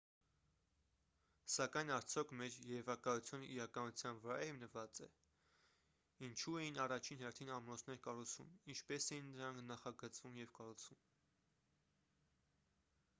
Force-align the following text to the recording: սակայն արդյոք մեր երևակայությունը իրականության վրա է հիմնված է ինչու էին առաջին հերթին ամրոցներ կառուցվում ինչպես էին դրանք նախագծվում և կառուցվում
սակայն 1.55 1.91
արդյոք 1.97 2.31
մեր 2.39 2.55
երևակայությունը 2.69 3.49
իրականության 3.57 4.21
վրա 4.23 4.37
է 4.45 4.47
հիմնված 4.53 5.01
է 5.09 5.11
ինչու 6.29 6.55
էին 6.63 6.81
առաջին 6.87 7.23
հերթին 7.27 7.53
ամրոցներ 7.59 8.01
կառուցվում 8.09 8.57
ինչպես 8.77 9.11
էին 9.17 9.29
դրանք 9.39 9.65
նախագծվում 9.75 10.43
և 10.45 10.57
կառուցվում 10.61 11.05